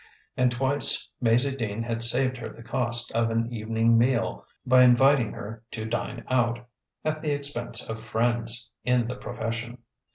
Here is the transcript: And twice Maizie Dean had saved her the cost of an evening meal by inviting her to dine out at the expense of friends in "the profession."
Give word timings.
And 0.35 0.51
twice 0.51 1.07
Maizie 1.21 1.55
Dean 1.55 1.83
had 1.83 2.01
saved 2.01 2.35
her 2.37 2.49
the 2.49 2.63
cost 2.63 3.11
of 3.11 3.29
an 3.29 3.53
evening 3.53 3.99
meal 3.99 4.47
by 4.65 4.81
inviting 4.83 5.31
her 5.33 5.61
to 5.73 5.85
dine 5.85 6.23
out 6.27 6.67
at 7.05 7.21
the 7.21 7.29
expense 7.33 7.87
of 7.87 7.99
friends 8.01 8.71
in 8.83 9.07
"the 9.07 9.15
profession." 9.15 9.77